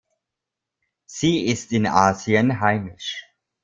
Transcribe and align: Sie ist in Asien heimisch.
Sie 1.05 1.45
ist 1.45 1.71
in 1.71 1.85
Asien 1.85 2.59
heimisch. 2.59 3.27